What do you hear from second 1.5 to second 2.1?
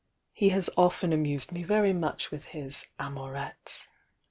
me very